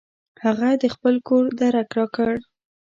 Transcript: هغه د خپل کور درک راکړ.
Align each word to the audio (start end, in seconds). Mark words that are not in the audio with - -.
هغه 0.43 0.69
د 0.81 0.83
خپل 0.93 1.15
کور 1.27 1.45
درک 1.59 1.89
راکړ. 1.97 2.33